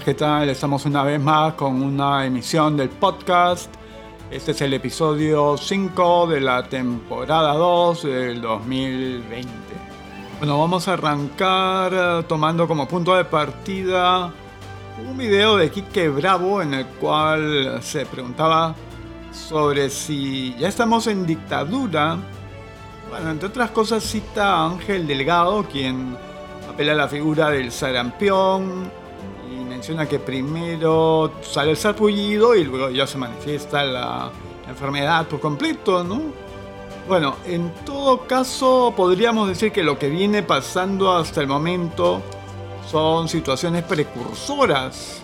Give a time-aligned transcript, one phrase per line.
[0.00, 0.48] Hola, ¿qué tal?
[0.48, 3.70] Estamos una vez más con una emisión del podcast.
[4.30, 9.46] Este es el episodio 5 de la temporada 2 del 2020.
[10.38, 14.32] Bueno, vamos a arrancar eh, tomando como punto de partida
[15.06, 18.74] un video de Quique Bravo en el cual se preguntaba
[19.30, 22.16] sobre si ya estamos en dictadura.
[23.10, 26.16] Bueno, entre otras cosas cita a Ángel Delgado, quien
[26.70, 28.99] apela a la figura del sarampión
[29.80, 34.30] menciona que primero sale el sarpullido y luego ya se manifiesta la
[34.68, 36.20] enfermedad por completo, ¿no?
[37.08, 42.20] Bueno, en todo caso podríamos decir que lo que viene pasando hasta el momento
[42.90, 45.22] son situaciones precursoras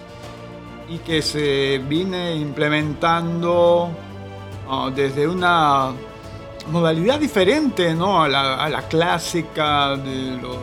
[0.88, 3.90] y que se viene implementando
[4.70, 5.92] uh, desde una
[6.70, 8.22] modalidad diferente ¿no?
[8.22, 10.56] a, la, a la clásica de los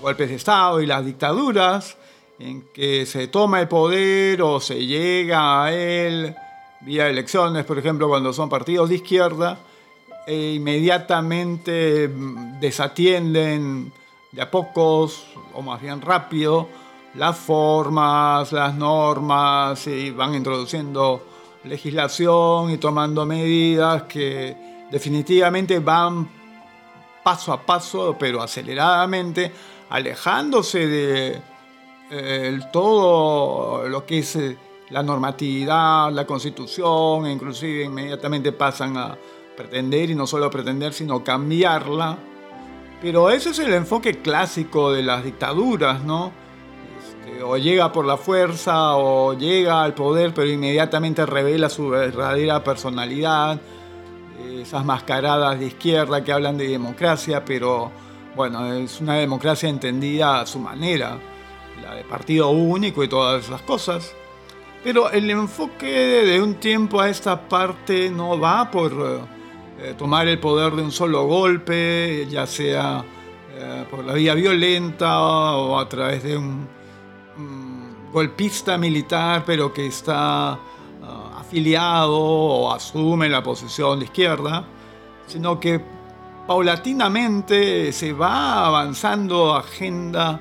[0.00, 1.98] golpes de Estado y las dictaduras,
[2.40, 6.34] en que se toma el poder o se llega a él
[6.80, 9.58] vía elecciones, por ejemplo, cuando son partidos de izquierda,
[10.26, 12.08] e inmediatamente
[12.60, 13.92] desatienden
[14.32, 16.68] de a pocos, o más bien rápido,
[17.14, 21.26] las formas, las normas, y van introduciendo
[21.64, 26.30] legislación y tomando medidas que definitivamente van
[27.22, 29.52] paso a paso, pero aceleradamente,
[29.90, 31.49] alejándose de
[32.10, 34.56] eh, todo lo que es eh,
[34.90, 39.16] la normatividad, la constitución, e inclusive inmediatamente pasan a
[39.56, 42.18] pretender, y no solo pretender, sino cambiarla.
[43.00, 46.32] Pero ese es el enfoque clásico de las dictaduras, ¿no?
[46.98, 52.62] Este, o llega por la fuerza o llega al poder, pero inmediatamente revela su verdadera
[52.62, 53.60] personalidad.
[54.52, 57.90] Esas mascaradas de izquierda que hablan de democracia, pero
[58.34, 61.18] bueno, es una democracia entendida a su manera,
[61.82, 64.14] la de partido único y todas esas cosas.
[64.82, 68.92] Pero el enfoque de un tiempo a esta parte no va por
[69.78, 73.04] eh, tomar el poder de un solo golpe, ya sea
[73.56, 76.80] eh, por la vía violenta o a través de un,
[78.12, 80.58] golpista militar, pero que está ah,
[81.38, 84.64] afiliado o asume la posición de izquierda,
[85.26, 85.80] sino que
[86.48, 90.40] paulatinamente se va avanzando agenda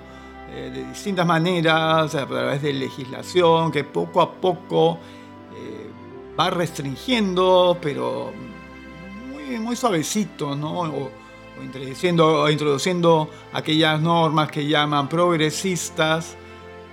[0.54, 5.00] eh, de distintas maneras, a través de legislación que poco a poco
[6.40, 8.32] va restringiendo, pero
[9.60, 10.82] muy, suavecito, ¿no?
[10.82, 11.12] O,
[11.62, 16.38] introduciendo, introduciendo aquellas normas que llaman progresistas,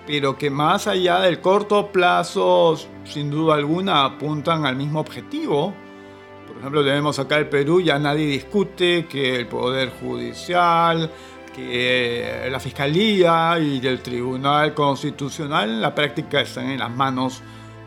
[0.06, 5.72] pero que más allá del corto plazo, sin duda alguna, apuntan al mismo objetivo.
[6.48, 11.10] Por ejemplo, tenemos acá el Perú, ya nadie discute que el Poder Judicial,
[11.56, 17.40] que la Fiscalía y el Tribunal Constitucional en la práctica están en las manos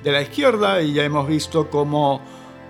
[0.03, 2.19] de la izquierda y ya hemos visto cómo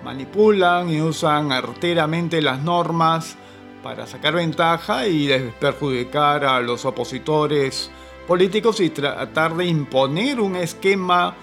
[0.04, 3.38] manipulan y usan arteramente las normas
[3.82, 7.90] para sacar ventaja y perjudicar a los opositores
[8.28, 11.34] políticos y tratar de imponer un esquema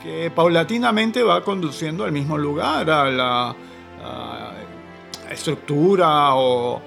[0.00, 3.56] que paulatinamente va conduciendo al mismo lugar, a la
[5.30, 6.80] estructura o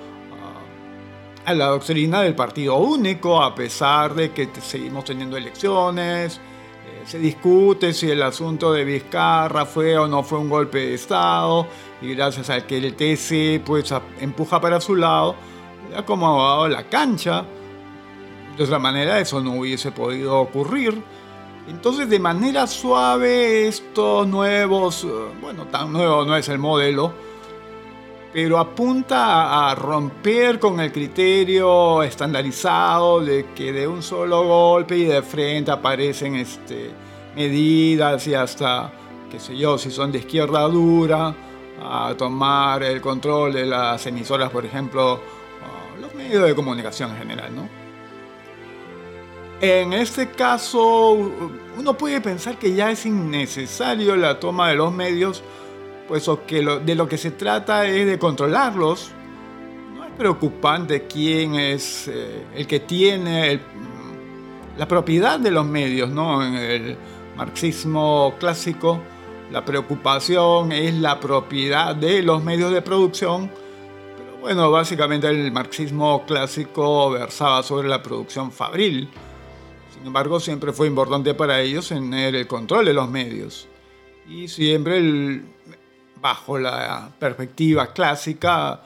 [1.45, 6.39] a la doctrina del partido único, a pesar de que seguimos teniendo elecciones,
[7.05, 11.67] se discute si el asunto de Vizcarra fue o no fue un golpe de Estado
[12.01, 15.35] y gracias al que el TC pues empuja para su lado,
[15.95, 17.45] ha dado la cancha.
[18.57, 21.01] De otra manera eso no hubiese podido ocurrir.
[21.67, 25.07] Entonces de manera suave estos nuevos,
[25.41, 27.13] bueno, tan nuevo no es el modelo,
[28.33, 35.03] pero apunta a romper con el criterio estandarizado de que de un solo golpe y
[35.03, 36.89] de frente aparecen este,
[37.35, 38.91] medidas y hasta,
[39.29, 41.35] qué sé yo, si son de izquierda dura,
[41.79, 45.19] a tomar el control de las emisoras, por ejemplo,
[46.01, 47.69] los medios de comunicación en general, ¿no?
[49.61, 51.11] En este caso,
[51.77, 55.43] uno puede pensar que ya es innecesario la toma de los medios
[56.07, 59.11] pues que de lo que se trata es de controlarlos.
[59.95, 63.59] No es preocupante quién es eh, el que tiene
[64.77, 66.43] la propiedad de los medios, ¿no?
[66.43, 66.97] En el
[67.35, 69.01] marxismo clásico,
[69.51, 73.51] la preocupación es la propiedad de los medios de producción.
[74.17, 79.09] Pero bueno, básicamente el marxismo clásico versaba sobre la producción fabril.
[79.93, 83.67] Sin embargo, siempre fue importante para ellos tener el control de los medios.
[84.27, 85.45] Y siempre el,
[86.23, 88.79] bajo la perspectiva clásica,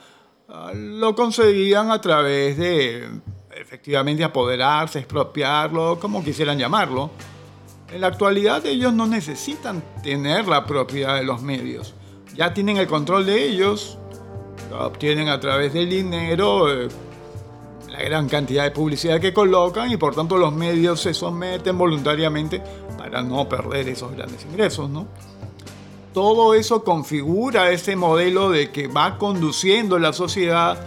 [0.48, 3.08] ah, lo conseguían a través de
[3.56, 7.10] efectivamente apoderarse, expropiarlo, como quisieran llamarlo.
[7.92, 11.94] En la actualidad ellos no necesitan tener la propiedad de los medios.
[12.34, 13.98] Ya tienen el control de ellos,
[14.68, 16.88] lo obtienen a través del dinero, eh,
[17.88, 22.60] la gran cantidad de publicidad que colocan y por tanto los medios se someten voluntariamente
[22.98, 25.06] para no perder esos grandes ingresos, ¿no?
[26.12, 30.78] Todo eso configura ese modelo de que va conduciendo la sociedad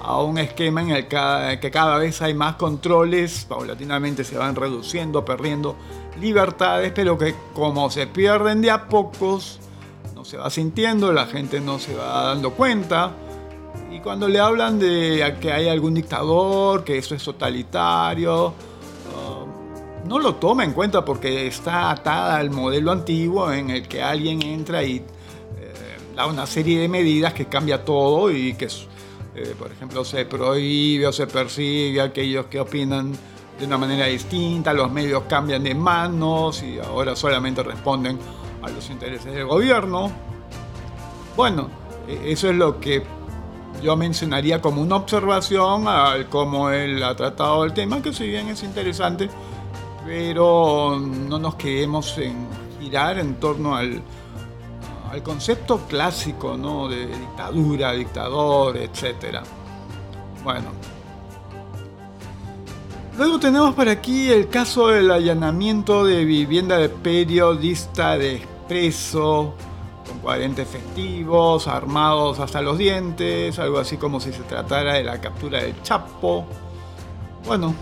[0.00, 5.24] a un esquema en el que cada vez hay más controles, paulatinamente se van reduciendo,
[5.24, 5.76] perdiendo
[6.20, 9.58] libertades, pero que como se pierden de a pocos,
[10.14, 13.12] no se va sintiendo, la gente no se va dando cuenta.
[13.90, 18.54] Y cuando le hablan de que hay algún dictador, que eso es totalitario,
[20.08, 24.40] no lo toma en cuenta porque está atada al modelo antiguo en el que alguien
[24.40, 25.04] entra y eh,
[26.16, 28.68] da una serie de medidas que cambia todo y que,
[29.34, 33.12] eh, por ejemplo, se prohíbe o se persigue a aquellos que opinan
[33.58, 38.18] de una manera distinta, los medios cambian de manos y ahora solamente responden
[38.62, 40.10] a los intereses del gobierno.
[41.36, 41.68] Bueno,
[42.08, 43.02] e, eso es lo que
[43.82, 48.48] yo mencionaría como una observación al cómo él ha tratado el tema, que si bien
[48.48, 49.28] es interesante,
[50.04, 52.46] pero no nos quedemos en
[52.80, 54.02] girar en torno al,
[55.22, 56.88] concepto clásico ¿no?
[56.88, 59.42] de dictadura, dictador, etc.
[60.44, 60.70] Bueno,
[63.18, 69.54] Luego tenemos por aquí el caso del allanamiento de vivienda de periodista de Expreso,
[70.08, 75.20] con 40 efectivos, armados hasta los dientes, algo así como si se tratara de la
[75.20, 76.46] captura del Chapo.
[77.44, 77.74] Bueno,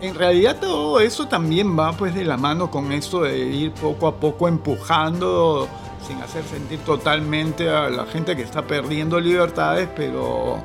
[0.00, 4.06] en realidad todo eso también va pues de la mano con esto de ir poco
[4.06, 5.68] a poco empujando
[6.06, 10.62] sin hacer sentir totalmente a la gente que está perdiendo libertades, pero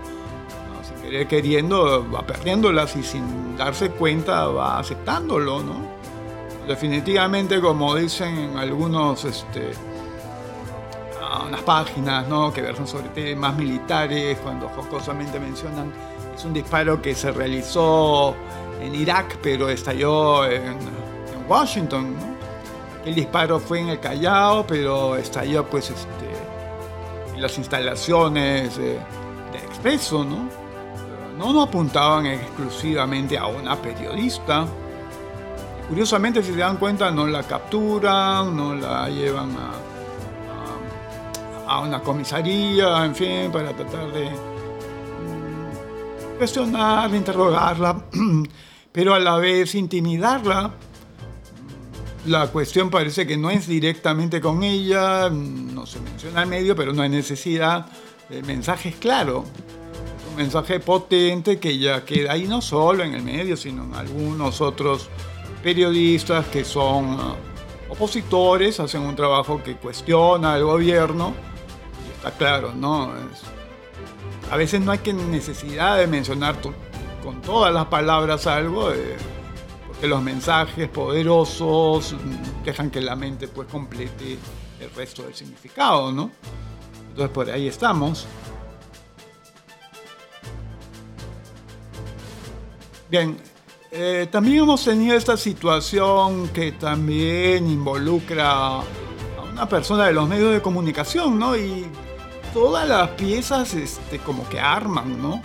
[1.27, 5.91] queriendo, va perdiéndolas y sin darse cuenta va aceptándolo, ¿no?
[6.67, 9.71] Definitivamente, como dicen algunos, este,
[11.45, 12.53] unas páginas, ¿no?
[12.53, 15.91] Que versan sobre temas militares, cuando jocosamente mencionan,
[16.33, 18.35] es un disparo que se realizó
[18.81, 21.01] en Irak, pero estalló en,
[21.47, 22.15] Washington.
[23.03, 29.57] El disparo fue en el Callao, pero estalló, pues, este, en las instalaciones de, de
[29.67, 30.61] Expreso, ¿no?
[31.49, 34.65] no apuntaban exclusivamente a una periodista.
[35.89, 39.71] Curiosamente, si se dan cuenta, no la capturan, no la llevan a,
[41.73, 48.01] a, una comisaría, en fin, para tratar de mm, cuestionarla, interrogarla,
[48.91, 50.73] pero a la vez intimidarla.
[52.25, 56.93] La cuestión parece que no es directamente con ella, no se menciona el medio, pero
[56.93, 57.87] no hay necesidad.
[58.29, 59.45] El mensaje es claro
[60.35, 65.09] mensaje potente que ya queda ahí no solo en el medio, sino en algunos otros
[65.63, 67.35] periodistas que son uh,
[67.89, 71.33] opositores, hacen un trabajo que cuestiona al gobierno.
[72.07, 73.11] Y está claro, ¿no?
[74.49, 76.57] a veces no hay que necesidad de mencionar
[77.23, 78.91] con todas las palabras algo,
[79.87, 82.15] porque los mensajes poderosos
[82.63, 84.37] dejan que la mente pues complete
[84.79, 86.31] el resto del significado, ¿no?
[87.09, 88.25] Entonces por ahí estamos.
[93.09, 93.37] Bien,
[93.91, 98.83] eh, también hemos tenido esta situación que también involucra a
[99.51, 101.57] una persona de los medios de comunicación, ¿no?
[101.57, 101.85] Y
[102.53, 105.41] todas las piezas este, como que arman, ¿no?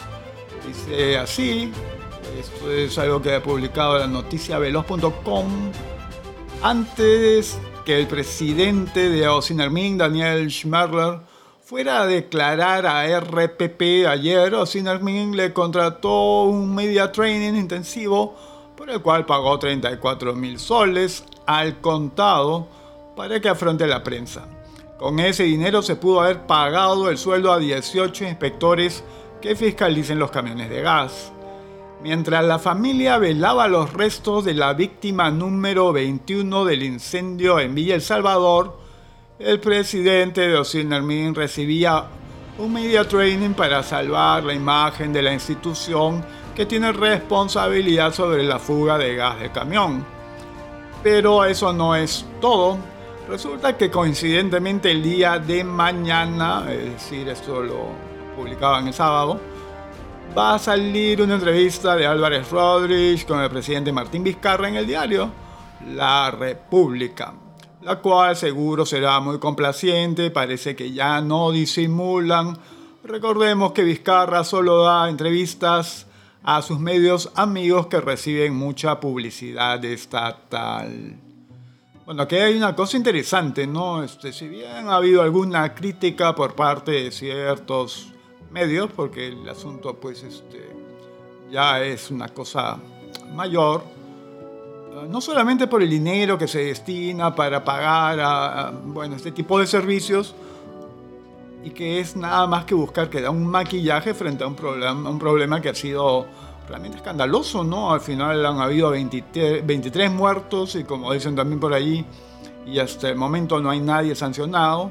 [0.67, 1.71] Dice así,
[2.39, 5.47] esto es algo que ha publicado la noticia veloz.com.
[6.63, 11.21] Antes que el presidente de Ocinermin, Daniel Schmerler,
[11.63, 18.35] fuera a declarar a RPP ayer, Ocinermin le contrató un media training intensivo
[18.77, 22.67] por el cual pagó 34 mil soles al contado
[23.17, 24.47] para que afronte la prensa.
[24.99, 29.05] Con ese dinero se pudo haber pagado el sueldo a 18 inspectores
[29.41, 31.33] que fiscalicen los camiones de gas.
[32.03, 37.95] Mientras la familia velaba los restos de la víctima número 21 del incendio en Villa
[37.95, 38.79] El Salvador,
[39.39, 42.05] el presidente de Ocinermin recibía
[42.59, 46.25] un media training para salvar la imagen de la institución
[46.55, 50.05] que tiene responsabilidad sobre la fuga de gas del camión.
[51.03, 52.79] Pero eso no es todo.
[53.29, 59.41] Resulta que coincidentemente el día de mañana, es decir, esto lo publicaban el sábado,
[60.37, 64.87] va a salir una entrevista de Álvarez Rodríguez con el presidente Martín Vizcarra en el
[64.87, 65.31] diario
[65.95, 67.33] La República
[67.87, 72.59] la cual seguro será muy complaciente, parece que ya no disimulan.
[73.05, 76.09] Recordemos que Vizcarra solo da entrevistas
[76.43, 81.17] a sus medios amigos que reciben mucha publicidad estatal.
[82.05, 84.03] Bueno, aquí hay una cosa interesante, ¿no?
[84.03, 88.13] Este, si bien ha habido alguna crítica por parte de ciertos
[88.51, 90.69] medios, porque el asunto pues este,
[91.51, 92.79] ya es una cosa
[93.35, 93.83] mayor,
[94.93, 99.59] eh, no solamente por el dinero que se destina para pagar a, bueno, este tipo
[99.59, 100.35] de servicios,
[101.65, 105.11] y que es nada más que buscar que da un maquillaje frente a un problema,
[105.11, 106.27] un problema que ha sido
[106.69, 107.93] realmente escandaloso, ¿no?
[107.93, 112.05] Al final han habido 23, muertos y como dicen también por ahí,
[112.67, 114.91] y hasta el momento no hay nadie sancionado,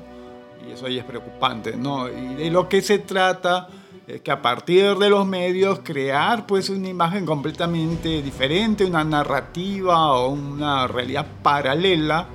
[0.67, 2.07] y eso ahí es preocupante, ¿no?
[2.07, 3.67] Y de lo que se trata
[4.07, 10.13] es que a partir de los medios crear pues una imagen completamente diferente, una narrativa
[10.13, 12.27] o una realidad paralela.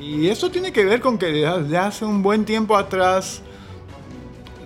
[0.00, 3.42] Y eso tiene que ver con que desde hace un buen tiempo atrás,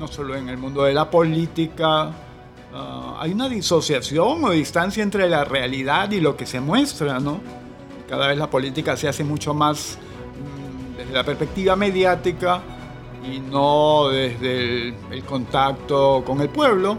[0.00, 2.14] no solo en el mundo de la política,
[2.78, 7.40] Ah, hay una disociación o distancia entre la realidad y lo que se muestra, ¿no?
[8.06, 9.96] Cada vez la política se hace mucho más
[11.06, 12.60] desde la perspectiva mediática
[13.24, 16.98] y no desde el, contacto con el pueblo.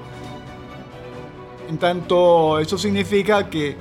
[1.70, 3.76] En tanto, eso significa que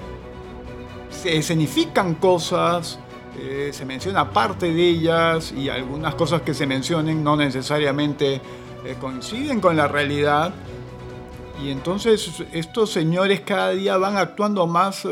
[1.11, 2.99] se escenifican cosas,
[3.39, 8.41] eh, se menciona parte de ellas y algunas cosas que se mencionen no necesariamente
[8.85, 10.53] eh, coinciden con la realidad
[11.63, 15.09] y entonces estos señores cada día van actuando más eh,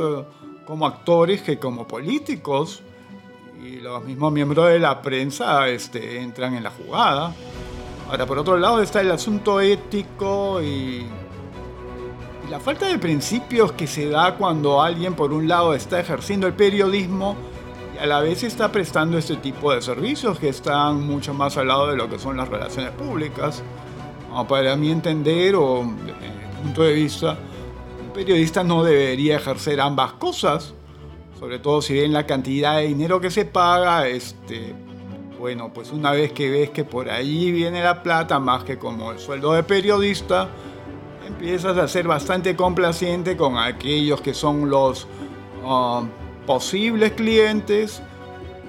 [0.66, 2.82] como actores que como políticos.
[3.64, 7.34] Y los mismos miembros de la prensa este, entran en la jugada.
[8.10, 11.06] Ahora, por otro lado está el asunto ético y,
[12.46, 16.46] y la falta de principios que se da cuando alguien, por un lado, está ejerciendo
[16.46, 17.36] el periodismo
[17.94, 21.68] y a la vez está prestando este tipo de servicios que están mucho más al
[21.68, 23.62] lado de lo que son las relaciones públicas.
[24.46, 25.90] Para mí entender, o
[26.62, 27.38] punto de vista,
[28.04, 30.74] un periodista no debería ejercer ambas cosas,
[31.44, 34.74] sobre todo si ven la cantidad de dinero que se paga, este,
[35.38, 39.12] bueno, pues una vez que ves que por ahí viene la plata, más que como
[39.12, 40.48] el sueldo de periodista,
[41.26, 45.06] empiezas a ser bastante complaciente con aquellos que son los
[45.62, 46.08] um,
[46.46, 48.00] posibles clientes,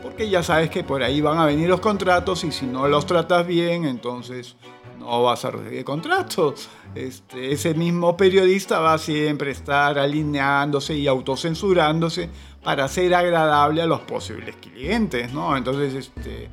[0.04, 3.06] porque ya sabes que por ahí van a venir los contratos y si no los
[3.06, 4.58] tratas bien, entonces
[5.00, 6.70] no vas a recibir contratos.
[6.94, 12.30] Este, ese mismo periodista va a siempre estar alineándose y autocensurándose
[12.64, 15.56] para ser agradable a los posibles clientes, ¿no?
[15.56, 16.50] Entonces, este,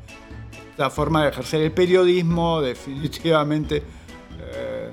[0.70, 3.82] esta forma de ejercer el periodismo definitivamente
[4.38, 4.92] eh,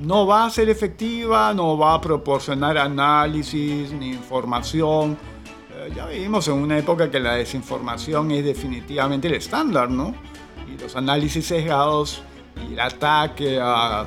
[0.00, 5.16] no va a ser efectiva, no va a proporcionar análisis ni información.
[5.72, 10.14] Eh, ya vivimos en una época que la desinformación es definitivamente el estándar, ¿no?
[10.72, 12.22] Y los análisis sesgados
[12.70, 14.06] el ataque a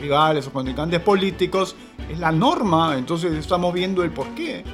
[0.00, 1.76] rivales o contrincantes políticos
[2.08, 4.64] es la norma, entonces estamos viendo el por qué.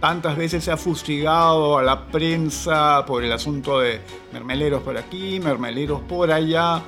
[0.00, 4.00] Tantas veces se ha fustigado a la prensa por el asunto de
[4.32, 6.82] mermeleros por aquí, mermeleros por allá.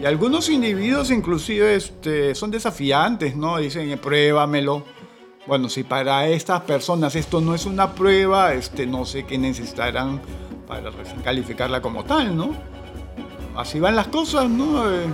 [0.00, 3.58] Y algunos individuos inclusive este, son desafiantes, ¿no?
[3.58, 4.84] Dicen, pruébamelo.
[5.46, 10.20] Bueno, si para estas personas esto no es una prueba, este, no sé qué necesitarán
[10.66, 10.90] para
[11.24, 12.75] calificarla como tal, ¿no?
[13.56, 14.90] Así van las cosas, ¿no?
[14.90, 15.06] Eh,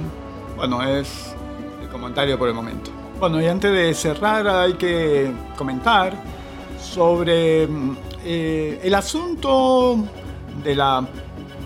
[0.57, 1.35] bueno, es
[1.81, 2.91] el comentario por el momento.
[3.19, 6.15] Bueno, y antes de cerrar hay que comentar
[6.81, 7.69] sobre
[8.25, 9.97] eh, el asunto
[10.63, 11.07] de la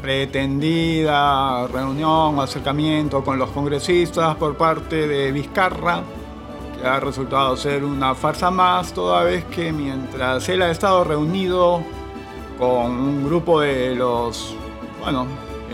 [0.02, 6.02] pretendida reunión o acercamiento con los congresistas por parte de Vizcarra,
[6.78, 11.83] que ha resultado ser una farsa más, toda vez que mientras él ha estado reunido
[12.59, 14.54] con un grupo de los,
[15.00, 15.26] bueno,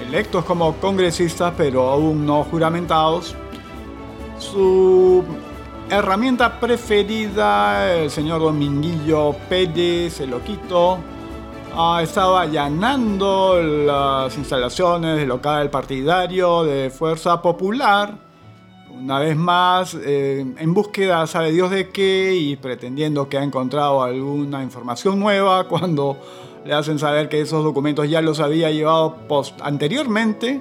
[0.02, 3.35] electos como congresistas, pero aún no juramentados.
[4.38, 5.25] Su
[5.88, 10.99] herramienta preferida, el señor Dominguillo Pérez, el loquito,
[11.75, 18.14] ha estado allanando las instalaciones del local partidario de Fuerza Popular,
[19.02, 24.02] una vez más eh, en búsqueda, sabe Dios de qué, y pretendiendo que ha encontrado
[24.02, 26.18] alguna información nueva cuando
[26.64, 30.61] le hacen saber que esos documentos ya los había llevado post anteriormente.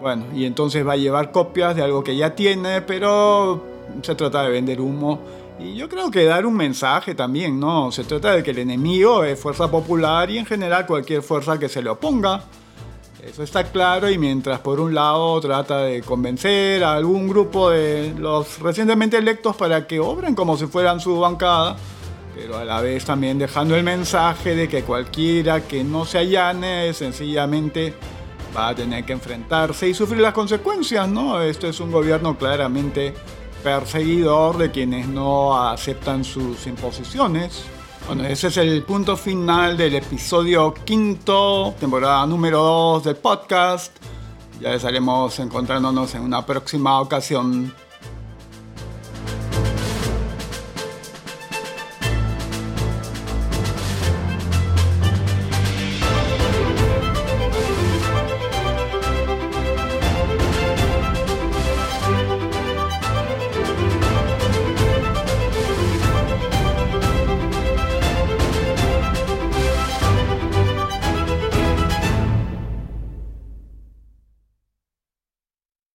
[0.00, 3.62] Bueno, y entonces va a llevar copias de algo que ya tiene, pero
[4.02, 5.20] se trata de vender humo.
[5.58, 7.92] Y yo creo que dar un mensaje también, ¿no?
[7.92, 11.68] Se trata de que el enemigo es fuerza popular y en general cualquier fuerza que
[11.68, 12.42] se le oponga.
[13.22, 18.14] Eso está claro y mientras por un lado trata de convencer a algún grupo de
[18.18, 21.76] los recientemente electos para que obren como si fueran su bancada,
[22.40, 26.94] pero a la vez también dejando el mensaje de que cualquiera que no se allane
[26.94, 27.92] sencillamente
[28.56, 31.42] va a tener que enfrentarse y sufrir las consecuencias, ¿no?
[31.42, 33.12] Esto es un gobierno claramente
[33.62, 37.64] perseguidor de quienes no aceptan sus imposiciones.
[38.06, 43.94] Bueno, ese es el punto final del episodio quinto, temporada número 2 del podcast.
[44.62, 47.70] Ya estaremos encontrándonos en una próxima ocasión.